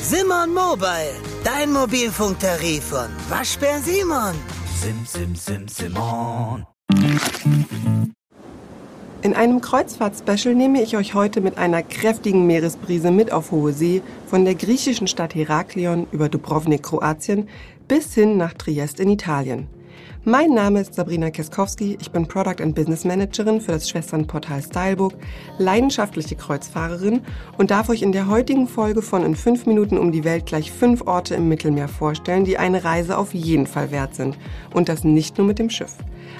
Simon 0.00 0.54
Mobile, 0.54 1.14
dein 1.44 1.72
Mobilfunktarif 1.72 2.84
von 2.84 3.08
Waschbär 3.28 3.80
Simon. 3.80 4.34
Sim, 4.80 5.04
sim, 5.04 5.34
sim, 5.34 5.68
Simon. 5.68 6.64
In 9.22 9.34
einem 9.34 9.60
Kreuzfahrt-Special 9.60 10.54
nehme 10.54 10.82
ich 10.82 10.96
euch 10.96 11.14
heute 11.14 11.40
mit 11.40 11.58
einer 11.58 11.82
kräftigen 11.82 12.46
Meeresbrise 12.46 13.10
mit 13.10 13.32
auf 13.32 13.50
hohe 13.50 13.72
See 13.72 14.02
von 14.26 14.44
der 14.44 14.54
griechischen 14.54 15.08
Stadt 15.08 15.34
Heraklion 15.34 16.06
über 16.12 16.28
Dubrovnik, 16.28 16.84
Kroatien 16.84 17.48
bis 17.88 18.14
hin 18.14 18.36
nach 18.36 18.54
Triest 18.54 19.00
in 19.00 19.10
Italien. 19.10 19.68
Mein 20.28 20.54
Name 20.54 20.80
ist 20.80 20.94
Sabrina 20.94 21.30
Keskowski, 21.30 21.96
ich 22.00 22.10
bin 22.10 22.26
Product 22.26 22.60
and 22.60 22.74
Business 22.74 23.04
Managerin 23.04 23.60
für 23.60 23.70
das 23.70 23.88
Schwesternportal 23.88 24.60
Stylebook, 24.60 25.12
leidenschaftliche 25.58 26.34
Kreuzfahrerin 26.34 27.20
und 27.58 27.70
darf 27.70 27.88
euch 27.90 28.02
in 28.02 28.10
der 28.10 28.26
heutigen 28.26 28.66
Folge 28.66 29.02
von 29.02 29.24
In 29.24 29.36
5 29.36 29.66
Minuten 29.66 29.96
um 29.96 30.10
die 30.10 30.24
Welt 30.24 30.44
gleich 30.46 30.72
fünf 30.72 31.02
Orte 31.02 31.36
im 31.36 31.48
Mittelmeer 31.48 31.86
vorstellen, 31.86 32.44
die 32.44 32.58
eine 32.58 32.82
Reise 32.82 33.18
auf 33.18 33.34
jeden 33.34 33.68
Fall 33.68 33.92
wert 33.92 34.16
sind. 34.16 34.36
Und 34.74 34.88
das 34.88 35.04
nicht 35.04 35.38
nur 35.38 35.46
mit 35.46 35.60
dem 35.60 35.70
Schiff. 35.70 35.94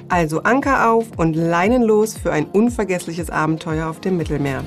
Also 0.08 0.42
Anker 0.42 0.90
auf 0.90 1.06
und 1.16 1.36
Leinen 1.36 1.82
los 1.82 2.18
für 2.18 2.32
ein 2.32 2.46
unvergessliches 2.46 3.30
Abenteuer 3.30 3.88
auf 3.88 4.00
dem 4.00 4.16
Mittelmeer. 4.16 4.64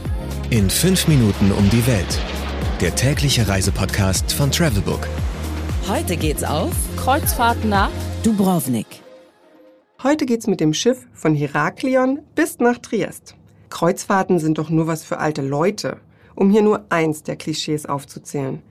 In 0.49 0.69
5 0.69 1.09
Minuten 1.09 1.51
um 1.51 1.69
die 1.71 1.85
Welt. 1.87 2.21
Der 2.79 2.95
tägliche 2.95 3.45
Reisepodcast 3.45 4.31
von 4.31 4.49
Travelbook. 4.49 5.05
Heute 5.89 6.15
geht's 6.15 6.45
auf 6.45 6.71
Kreuzfahrt 6.95 7.65
nach 7.65 7.91
Dubrovnik. 8.23 8.87
Heute 10.01 10.25
geht's 10.25 10.47
mit 10.47 10.61
dem 10.61 10.73
Schiff 10.73 11.07
von 11.13 11.35
Heraklion 11.35 12.19
bis 12.33 12.59
nach 12.59 12.77
Triest. 12.77 13.35
Kreuzfahrten 13.69 14.39
sind 14.39 14.57
doch 14.57 14.69
nur 14.69 14.87
was 14.87 15.03
für 15.03 15.17
alte 15.17 15.41
Leute, 15.41 15.97
um 16.35 16.49
hier 16.51 16.61
nur 16.61 16.85
eins 16.87 17.23
der 17.23 17.35
Klischees 17.35 17.85
aufzuzählen. 17.85 18.61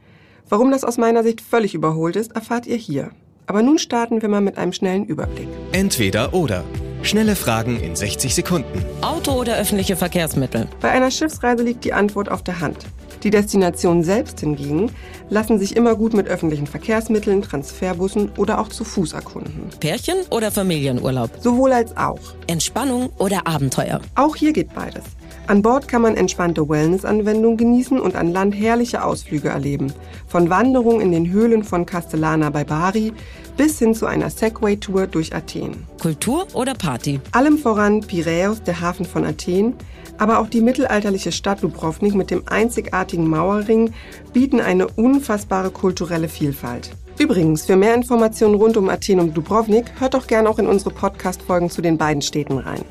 Warum 0.49 0.71
das 0.71 0.85
aus 0.85 0.97
meiner 0.97 1.23
Sicht 1.23 1.43
völlig 1.43 1.75
überholt 1.75 2.17
ist, 2.17 2.35
erfahrt 2.35 2.67
ihr 2.67 2.77
hier. 2.77 3.11
Aber 3.45 3.61
nun 3.61 3.77
starten 3.77 4.23
wir 4.23 4.31
mal 4.31 4.41
mit 4.41 4.57
einem 4.57 4.73
schnellen 4.73 5.05
Überblick. 5.05 5.49
Entweder 5.73 6.33
oder. 6.33 6.65
Schnelle 7.03 7.37
Fragen 7.37 7.79
in 7.79 7.95
60 7.95 8.35
Sekunden. 8.35 8.83
Auto 9.03 9.33
oder 9.33 9.59
öffentliche 9.59 9.97
Verkehrsmittel? 9.97 10.67
Bei 10.81 10.93
einer 10.93 11.11
Schiffsreise 11.11 11.63
liegt 11.63 11.85
die 11.85 11.93
Antwort 11.93 12.31
auf 12.31 12.43
der 12.43 12.61
Hand. 12.61 12.87
Die 13.23 13.31
Destinationen 13.31 14.05
selbst 14.05 14.41
hingegen 14.41 14.93
lassen 15.31 15.59
sich 15.59 15.77
immer 15.77 15.95
gut 15.95 16.15
mit 16.15 16.29
öffentlichen 16.29 16.67
Verkehrsmitteln, 16.67 17.43
Transferbussen 17.43 18.31
oder 18.37 18.61
auch 18.61 18.69
zu 18.69 18.85
Fuß 18.85 19.13
erkunden. 19.13 19.71
Pärchen 19.81 20.19
oder 20.31 20.51
Familienurlaub? 20.51 21.31
Sowohl 21.41 21.73
als 21.73 21.97
auch. 21.97 22.21
Entspannung 22.47 23.11
oder 23.19 23.47
Abenteuer? 23.47 24.01
Auch 24.15 24.37
hier 24.37 24.53
geht 24.53 24.75
beides. 24.75 25.05
An 25.47 25.63
Bord 25.63 25.89
kann 25.89 26.03
man 26.03 26.17
entspannte 26.17 26.69
Wellness-Anwendungen 26.69 27.57
genießen 27.57 27.99
und 27.99 28.17
an 28.17 28.33
Land 28.33 28.55
herrliche 28.55 29.03
Ausflüge 29.03 29.49
erleben. 29.49 29.93
Von 30.27 30.51
Wanderung 30.51 31.01
in 31.01 31.11
den 31.11 31.31
Höhlen 31.31 31.65
von 31.65 31.87
Castellana 31.87 32.51
bei 32.51 32.65
Bari 32.65 33.13
bis 33.57 33.79
hin 33.79 33.95
zu 33.95 34.07
einer 34.07 34.31
Segway-Tour 34.31 35.07
durch 35.07 35.35
Athen. 35.35 35.87
Kultur 36.01 36.47
oder 36.53 36.75
Party? 36.75 37.21
Allem 37.33 37.59
voran 37.59 38.03
Piräus, 38.03 38.63
der 38.63 38.81
Hafen 38.81 39.05
von 39.05 39.25
Athen, 39.25 39.75
aber 40.19 40.39
auch 40.39 40.49
die 40.49 40.61
mittelalterliche 40.61 41.33
Stadt 41.33 41.63
Dubrovnik 41.63 42.15
mit 42.15 42.31
dem 42.31 42.43
einzigartigen 42.47 43.29
Mauerring 43.29 43.93
bieten 44.33 44.61
eine 44.61 44.89
unfassbare 44.89 45.71
kulturelle 45.71 46.29
Vielfalt. 46.29 46.91
Übrigens, 47.19 47.67
für 47.67 47.77
mehr 47.77 47.95
Informationen 47.95 48.55
rund 48.55 48.77
um 48.77 48.89
Athen 48.89 49.19
und 49.19 49.37
Dubrovnik, 49.37 49.87
hört 49.99 50.15
doch 50.15 50.27
gerne 50.29 50.49
auch 50.49 50.59
in 50.59 50.69
unsere 50.69 50.91
Podcast-Folgen 50.91 51.69
zu 51.69 51.83
den 51.83 51.99
beiden 51.99 52.23
Städten 52.23 52.59
rein. 52.59 52.85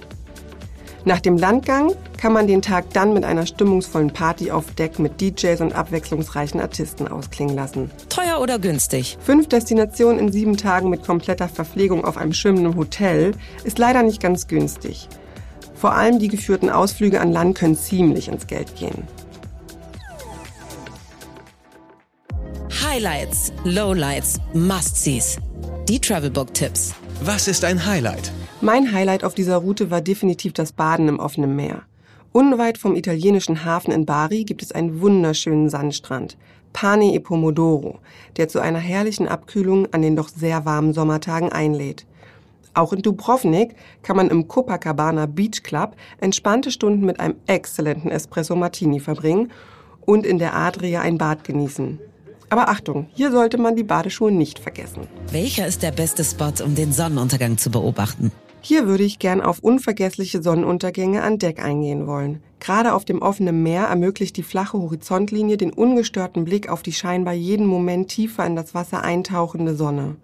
Nach 1.05 1.19
dem 1.19 1.37
Landgang 1.37 1.93
kann 2.17 2.33
man 2.33 2.47
den 2.47 2.61
Tag 2.61 2.91
dann 2.93 3.13
mit 3.13 3.23
einer 3.23 3.45
stimmungsvollen 3.45 4.11
Party 4.11 4.51
auf 4.51 4.73
Deck 4.73 4.99
mit 4.99 5.21
DJs 5.21 5.61
und 5.61 5.73
abwechslungsreichen 5.73 6.59
Artisten 6.59 7.07
ausklingen 7.07 7.55
lassen. 7.55 7.91
Teuer 8.09 8.41
oder 8.41 8.59
günstig? 8.59 9.17
Fünf 9.21 9.47
Destinationen 9.47 10.19
in 10.19 10.31
sieben 10.31 10.57
Tagen 10.57 10.89
mit 10.89 11.03
kompletter 11.03 11.47
Verpflegung 11.47 12.03
auf 12.03 12.17
einem 12.17 12.33
schwimmenden 12.33 12.75
Hotel 12.75 13.33
ist 13.63 13.77
leider 13.79 14.03
nicht 14.03 14.21
ganz 14.21 14.47
günstig. 14.47 15.07
Vor 15.75 15.93
allem 15.93 16.19
die 16.19 16.27
geführten 16.27 16.69
Ausflüge 16.69 17.21
an 17.21 17.31
Land 17.31 17.57
können 17.57 17.77
ziemlich 17.77 18.27
ins 18.27 18.47
Geld 18.47 18.75
gehen. 18.75 19.07
Highlights, 22.83 23.53
Lowlights, 23.63 24.39
Must-Sees. 24.53 25.37
Die 25.87 25.99
Travelbook-Tipps. 25.99 26.95
Was 27.21 27.47
ist 27.47 27.63
ein 27.63 27.85
Highlight? 27.85 28.31
Mein 28.59 28.91
Highlight 28.91 29.23
auf 29.23 29.35
dieser 29.35 29.57
Route 29.57 29.91
war 29.91 30.01
definitiv 30.01 30.51
das 30.51 30.71
Baden 30.71 31.07
im 31.07 31.19
offenen 31.19 31.55
Meer. 31.55 31.83
Unweit 32.31 32.79
vom 32.79 32.95
italienischen 32.95 33.63
Hafen 33.63 33.91
in 33.91 34.07
Bari 34.07 34.45
gibt 34.45 34.63
es 34.63 34.71
einen 34.71 34.99
wunderschönen 34.99 35.69
Sandstrand, 35.69 36.37
Pane 36.73 37.13
e 37.13 37.19
Pomodoro, 37.19 37.99
der 38.35 38.47
zu 38.47 38.59
einer 38.59 38.79
herrlichen 38.79 39.27
Abkühlung 39.27 39.93
an 39.93 40.01
den 40.01 40.15
doch 40.15 40.27
sehr 40.27 40.65
warmen 40.65 40.93
Sommertagen 40.93 41.51
einlädt. 41.51 42.07
Auch 42.73 42.93
in 42.93 43.03
Dubrovnik 43.03 43.75
kann 44.01 44.17
man 44.17 44.29
im 44.29 44.47
Copacabana 44.47 45.27
Beach 45.27 45.61
Club 45.61 45.95
entspannte 46.19 46.71
Stunden 46.71 47.05
mit 47.05 47.19
einem 47.19 47.35
exzellenten 47.45 48.09
Espresso 48.09 48.55
Martini 48.55 48.99
verbringen 48.99 49.51
und 50.01 50.25
in 50.25 50.39
der 50.39 50.55
Adria 50.55 51.01
ein 51.01 51.19
Bad 51.19 51.43
genießen. 51.43 51.99
Aber 52.49 52.69
Achtung, 52.69 53.07
hier 53.13 53.31
sollte 53.31 53.59
man 53.59 53.75
die 53.75 53.83
Badeschuhe 53.83 54.31
nicht 54.31 54.57
vergessen. 54.57 55.07
Welcher 55.31 55.67
ist 55.67 55.83
der 55.83 55.91
beste 55.91 56.23
Spot, 56.23 56.63
um 56.63 56.73
den 56.73 56.91
Sonnenuntergang 56.91 57.57
zu 57.59 57.69
beobachten? 57.69 58.31
Hier 58.61 58.87
würde 58.87 59.03
ich 59.03 59.19
gern 59.19 59.41
auf 59.41 59.59
unvergessliche 59.59 60.41
Sonnenuntergänge 60.41 61.23
an 61.23 61.39
Deck 61.39 61.63
eingehen 61.63 62.07
wollen. 62.07 62.41
Gerade 62.59 62.93
auf 62.93 63.05
dem 63.05 63.21
offenen 63.21 63.63
Meer 63.63 63.83
ermöglicht 63.83 64.35
die 64.35 64.43
flache 64.43 64.77
Horizontlinie 64.77 65.57
den 65.57 65.71
ungestörten 65.71 66.43
Blick 66.43 66.69
auf 66.69 66.81
die 66.81 66.93
scheinbar 66.93 67.33
jeden 67.33 67.65
Moment 67.65 68.09
tiefer 68.09 68.45
in 68.45 68.55
das 68.55 68.73
Wasser 68.73 69.03
eintauchende 69.03 69.75
Sonne. 69.75 70.15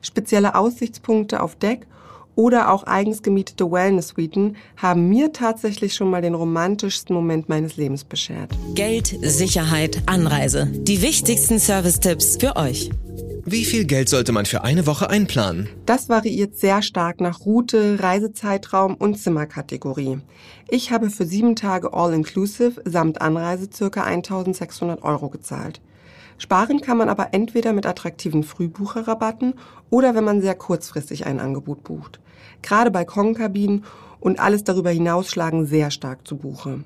Spezielle 0.00 0.56
Aussichtspunkte 0.56 1.42
auf 1.42 1.54
Deck 1.54 1.86
oder 2.34 2.72
auch 2.72 2.84
eigens 2.84 3.22
gemietete 3.22 3.70
Wellness-Suiten 3.70 4.56
haben 4.76 5.08
mir 5.08 5.32
tatsächlich 5.32 5.94
schon 5.94 6.10
mal 6.10 6.22
den 6.22 6.34
romantischsten 6.34 7.14
Moment 7.14 7.48
meines 7.48 7.76
Lebens 7.76 8.04
beschert. 8.04 8.50
Geld, 8.74 9.14
Sicherheit, 9.22 10.02
Anreise. 10.06 10.66
Die 10.72 11.02
wichtigsten 11.02 11.58
Service-Tipps 11.58 12.38
für 12.40 12.56
euch. 12.56 12.90
Wie 13.44 13.64
viel 13.64 13.86
Geld 13.86 14.08
sollte 14.08 14.30
man 14.30 14.46
für 14.46 14.62
eine 14.62 14.86
Woche 14.86 15.10
einplanen? 15.10 15.68
Das 15.84 16.08
variiert 16.08 16.56
sehr 16.56 16.80
stark 16.80 17.20
nach 17.20 17.40
Route, 17.40 18.00
Reisezeitraum 18.00 18.94
und 18.94 19.18
Zimmerkategorie. 19.18 20.20
Ich 20.68 20.92
habe 20.92 21.10
für 21.10 21.26
sieben 21.26 21.56
Tage 21.56 21.92
All-Inclusive 21.92 22.80
samt 22.84 23.20
Anreise 23.20 23.68
circa 23.72 24.04
1600 24.04 25.02
Euro 25.02 25.28
gezahlt. 25.28 25.80
Sparen 26.38 26.80
kann 26.80 26.96
man 26.96 27.08
aber 27.08 27.34
entweder 27.34 27.72
mit 27.72 27.84
attraktiven 27.84 28.44
Frühbucherrabatten 28.44 29.54
oder 29.90 30.14
wenn 30.14 30.24
man 30.24 30.40
sehr 30.40 30.54
kurzfristig 30.54 31.26
ein 31.26 31.40
Angebot 31.40 31.82
bucht. 31.82 32.20
Gerade 32.62 32.92
Balkonkabinen 32.92 33.84
und 34.20 34.38
alles 34.38 34.62
darüber 34.62 34.90
hinaus 34.90 35.28
schlagen 35.28 35.66
sehr 35.66 35.90
stark 35.90 36.28
zu 36.28 36.36
Buche. 36.36 36.84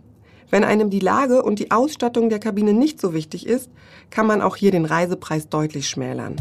Wenn 0.51 0.65
einem 0.65 0.91
die 0.91 1.01
Lage 1.01 1.43
und 1.43 1.59
die 1.59 1.71
Ausstattung 1.71 2.29
der 2.29 2.39
Kabine 2.39 2.73
nicht 2.73 3.01
so 3.01 3.12
wichtig 3.12 3.47
ist, 3.47 3.71
kann 4.11 4.27
man 4.27 4.43
auch 4.43 4.57
hier 4.57 4.71
den 4.71 4.84
Reisepreis 4.84 5.49
deutlich 5.49 5.89
schmälern. 5.89 6.37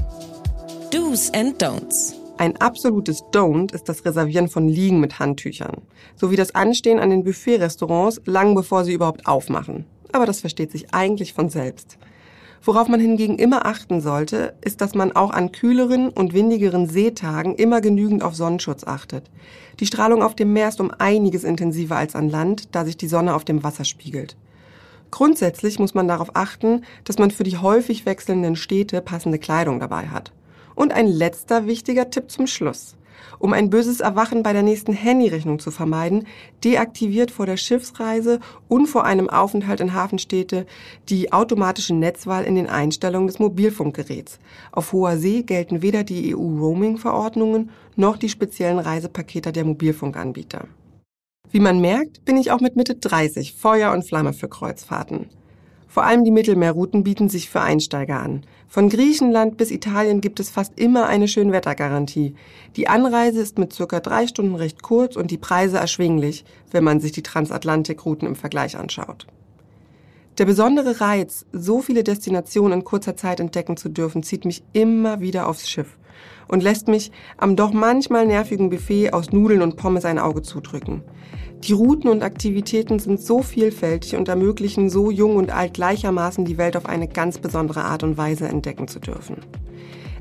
Do's 0.92 1.32
and 1.34 1.62
Don'ts. 1.62 2.14
Ein 2.38 2.58
absolutes 2.58 3.24
Don't 3.32 3.74
ist 3.74 3.88
das 3.88 4.04
Reservieren 4.04 4.50
von 4.50 4.68
Liegen 4.68 5.00
mit 5.00 5.20
Handtüchern, 5.20 5.82
sowie 6.18 6.36
das 6.36 6.54
Anstehen 6.54 7.00
an 7.00 7.10
den 7.10 7.24
Buffet-Restaurants 7.24 8.22
lang 8.26 8.56
bevor 8.56 8.84
sie 8.84 8.94
überhaupt 8.94 9.26
aufmachen. 9.26 9.86
Aber 10.12 10.26
das 10.26 10.42
versteht 10.42 10.72
sich 10.72 10.94
eigentlich 10.94 11.34
von 11.34 11.50
selbst. 11.50 11.98
Worauf 12.66 12.88
man 12.88 13.00
hingegen 13.00 13.38
immer 13.38 13.68
achten 13.68 14.02
sollte, 14.02 14.56
ist, 14.62 14.82
dass 14.82 14.96
man 14.96 15.12
auch 15.12 15.30
an 15.30 15.52
kühleren 15.52 16.10
und 16.10 16.34
windigeren 16.34 16.90
Seetagen 16.90 17.54
immer 17.54 17.80
genügend 17.80 18.24
auf 18.24 18.34
Sonnenschutz 18.34 18.84
achtet. 18.84 19.30
Die 19.80 19.86
Strahlung 19.86 20.24
auf 20.24 20.34
dem 20.34 20.52
Meer 20.52 20.70
ist 20.70 20.82
um 20.82 20.90
einiges 20.98 21.44
intensiver 21.44 21.96
als 21.96 22.16
an 22.16 22.28
Land, 22.28 22.70
da 22.74 22.84
sich 22.84 22.98
die 22.98 23.08
Sonne 23.08 23.36
auf 23.36 23.46
dem 23.46 23.64
Wasser 23.64 23.86
spiegelt. 23.86 24.36
Grundsätzlich 25.12 25.78
muss 25.78 25.94
man 25.94 26.08
darauf 26.08 26.36
achten, 26.36 26.82
dass 27.04 27.20
man 27.20 27.30
für 27.30 27.44
die 27.44 27.60
häufig 27.60 28.08
wechselnden 28.08 28.56
Städte 28.56 29.00
passende 29.00 29.38
Kleidung 29.38 29.80
dabei 29.80 30.08
hat. 30.08 30.32
Und 30.74 30.92
ein 30.92 31.08
letzter 31.08 31.68
wichtiger 31.68 32.10
Tipp 32.10 32.32
zum 32.32 32.48
Schluss. 32.48 32.96
Um 33.40 33.54
ein 33.54 33.70
böses 33.70 34.00
Erwachen 34.00 34.44
bei 34.44 34.54
der 34.54 34.64
nächsten 34.64 34.94
Handyrechnung 34.94 35.60
zu 35.60 35.72
vermeiden, 35.72 36.28
deaktiviert 36.64 37.32
vor 37.32 37.46
der 37.46 37.58
Schiffsreise 37.58 38.40
und 38.68 38.88
vor 38.88 39.04
einem 39.04 39.30
Aufenthalt 39.30 39.80
in 39.80 39.94
Hafenstädte 39.94 40.66
die 41.10 41.32
automatische 41.34 41.94
Netzwahl 41.94 42.44
in 42.44 42.56
den 42.56 42.68
Einstellungen 42.68 43.28
des 43.28 43.40
Mobilfunkgeräts. 43.40 44.40
Auf 44.72 44.94
hoher 44.94 45.18
See 45.18 45.44
gelten 45.44 45.82
weder 45.82 46.04
die 46.04 46.36
EU-Roaming-Verordnungen 46.36 47.70
noch 47.96 48.18
die 48.18 48.30
speziellen 48.30 48.80
Reisepakete 48.80 49.52
der 49.52 49.66
Mobilfunkanbieter. 49.66 50.68
Wie 51.52 51.60
man 51.60 51.80
merkt, 51.80 52.26
bin 52.26 52.38
ich 52.38 52.52
auch 52.52 52.60
mit 52.60 52.76
Mitte 52.76 52.96
30 52.96 53.54
Feuer 53.54 53.92
und 53.92 54.06
Flamme 54.06 54.34
für 54.34 54.50
Kreuzfahrten. 54.50 55.30
Vor 55.96 56.04
allem 56.04 56.26
die 56.26 56.32
Mittelmeerrouten 56.32 57.06
bieten 57.06 57.30
sich 57.30 57.50
für 57.50 57.62
Einsteiger 57.62 58.20
an. 58.20 58.44
Von 58.68 58.90
Griechenland 58.90 59.56
bis 59.56 59.72
Italien 59.72 60.20
gibt 60.20 60.42
es 60.42 60.50
fast 60.50 60.78
immer 60.78 61.08
eine 61.08 61.30
Schönwettergarantie. 61.30 62.36
Die 62.76 62.90
Anreise 62.90 63.40
ist 63.40 63.58
mit 63.58 63.72
circa 63.72 64.02
drei 64.02 64.28
Stunden 64.28 64.56
recht 64.56 64.84
kurz 64.84 65.16
und 65.16 65.32
die 65.32 65.38
Preise 65.38 65.78
erschwinglich, 65.78 66.44
wenn 66.70 66.84
man 66.84 67.00
sich 67.00 67.14
die 67.14 67.24
Transatlantikrouten 67.24 68.28
im 68.28 68.36
Vergleich 68.36 68.78
anschaut. 68.78 69.26
Der 70.38 70.44
besondere 70.44 71.00
Reiz, 71.00 71.46
so 71.54 71.80
viele 71.82 72.04
Destinationen 72.04 72.80
in 72.80 72.84
kurzer 72.84 73.16
Zeit 73.16 73.40
entdecken 73.40 73.78
zu 73.78 73.88
dürfen, 73.88 74.22
zieht 74.22 74.44
mich 74.44 74.64
immer 74.74 75.22
wieder 75.22 75.48
aufs 75.48 75.70
Schiff 75.70 75.96
und 76.48 76.64
lässt 76.64 76.88
mich 76.88 77.12
am 77.38 77.56
doch 77.56 77.74
manchmal 77.74 78.26
nervigen 78.26 78.70
Buffet 78.70 79.14
aus 79.14 79.32
Nudeln 79.32 79.62
und 79.62 79.78
Pommes 79.78 80.06
ein 80.06 80.20
Auge 80.20 80.42
zudrücken. 80.42 81.04
Die 81.64 81.74
Routen 81.74 82.10
und 82.10 82.22
Aktivitäten 82.22 83.00
sind 83.00 83.20
so 83.20 83.42
vielfältig 83.42 84.16
und 84.16 84.28
ermöglichen 84.28 84.90
so 84.90 85.10
jung 85.10 85.36
und 85.36 85.52
alt 85.52 85.74
gleichermaßen 85.74 86.46
die 86.46 86.58
Welt 86.58 86.78
auf 86.78 86.86
eine 86.86 87.08
ganz 87.08 87.40
besondere 87.40 87.84
Art 87.84 88.04
und 88.04 88.18
Weise 88.18 88.48
entdecken 88.48 88.88
zu 88.88 89.00
dürfen. 89.00 89.38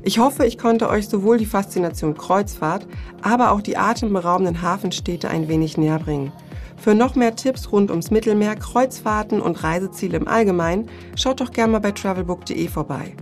Ich 0.01 0.19
hoffe, 0.19 0.45
ich 0.45 0.57
konnte 0.57 0.89
euch 0.89 1.07
sowohl 1.07 1.37
die 1.37 1.45
Faszination 1.45 2.15
Kreuzfahrt, 2.15 2.87
aber 3.21 3.51
auch 3.51 3.61
die 3.61 3.77
atemberaubenden 3.77 4.61
Hafenstädte 4.61 5.29
ein 5.29 5.47
wenig 5.47 5.77
näher 5.77 5.99
bringen. 5.99 6.31
Für 6.77 6.93
noch 6.93 7.15
mehr 7.15 7.35
Tipps 7.35 7.71
rund 7.71 7.89
ums 7.89 8.11
Mittelmeer, 8.11 8.55
Kreuzfahrten 8.55 9.41
und 9.41 9.63
Reiseziele 9.63 10.17
im 10.17 10.27
Allgemeinen, 10.27 10.89
schaut 11.15 11.41
doch 11.41 11.51
gerne 11.51 11.73
mal 11.73 11.79
bei 11.79 11.91
travelbook.de 11.91 12.67
vorbei. 12.67 13.15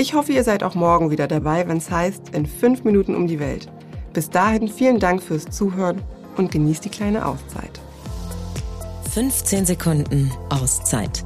Ich 0.00 0.14
hoffe, 0.14 0.32
ihr 0.32 0.44
seid 0.44 0.62
auch 0.62 0.76
morgen 0.76 1.10
wieder 1.10 1.26
dabei, 1.26 1.66
wenn 1.66 1.78
es 1.78 1.90
heißt, 1.90 2.28
in 2.28 2.46
fünf 2.46 2.84
Minuten 2.84 3.16
um 3.16 3.26
die 3.26 3.40
Welt. 3.40 3.68
Bis 4.12 4.30
dahin 4.30 4.68
vielen 4.68 5.00
Dank 5.00 5.20
fürs 5.20 5.46
Zuhören 5.46 6.00
und 6.36 6.52
genießt 6.52 6.84
die 6.84 6.88
kleine 6.88 7.26
Auszeit. 7.26 7.80
15 9.12 9.66
Sekunden 9.66 10.30
Auszeit 10.50 11.24